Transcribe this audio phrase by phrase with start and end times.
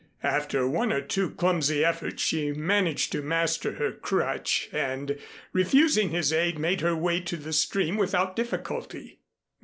[0.23, 5.15] After one or two clumsy efforts she managed to master her crutch and,
[5.53, 9.19] refusing his aid, made her way to the stream without difficulty.